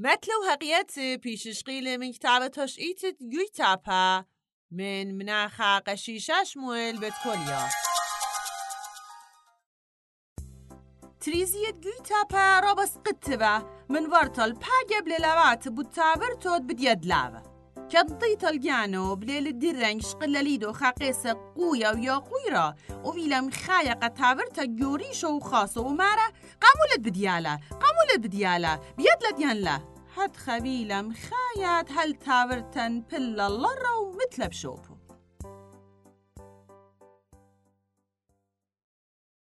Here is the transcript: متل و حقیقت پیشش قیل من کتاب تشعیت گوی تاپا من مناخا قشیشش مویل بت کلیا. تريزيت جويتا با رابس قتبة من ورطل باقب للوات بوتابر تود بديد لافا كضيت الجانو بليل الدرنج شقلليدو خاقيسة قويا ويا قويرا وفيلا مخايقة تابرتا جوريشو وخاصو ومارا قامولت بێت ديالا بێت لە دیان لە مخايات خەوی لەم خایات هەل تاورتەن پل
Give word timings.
متل 0.00 0.32
و 0.32 0.50
حقیقت 0.50 1.18
پیشش 1.22 1.62
قیل 1.64 1.96
من 1.96 2.12
کتاب 2.12 2.48
تشعیت 2.48 3.00
گوی 3.20 3.48
تاپا 3.56 4.24
من 4.70 5.10
مناخا 5.10 5.80
قشیشش 5.86 6.56
مویل 6.56 6.98
بت 6.98 7.12
کلیا. 7.24 7.68
تريزيت 11.20 11.80
جويتا 11.80 12.22
با 12.30 12.60
رابس 12.60 12.96
قتبة 13.06 13.62
من 13.88 14.06
ورطل 14.06 14.52
باقب 14.52 15.08
للوات 15.08 15.68
بوتابر 15.68 16.34
تود 16.40 16.66
بديد 16.66 17.06
لافا 17.06 17.42
كضيت 17.92 18.44
الجانو 18.44 19.16
بليل 19.16 19.46
الدرنج 19.46 20.02
شقلليدو 20.02 20.72
خاقيسة 20.72 21.52
قويا 21.56 21.90
ويا 21.90 22.14
قويرا 22.14 22.74
وفيلا 23.04 23.40
مخايقة 23.40 24.06
تابرتا 24.08 24.64
جوريشو 24.64 25.28
وخاصو 25.28 25.86
ومارا 25.86 26.32
قامولت 26.60 27.00
بێت 28.22 28.26
ديالا 28.34 28.74
بێت 28.98 29.20
لە 29.26 29.32
دیان 29.38 29.58
لە 29.66 29.76
مخايات 30.14 30.34
خەوی 30.44 30.86
لەم 30.90 31.06
خایات 31.24 31.88
هەل 31.96 32.10
تاورتەن 32.26 32.92
پل 33.08 33.24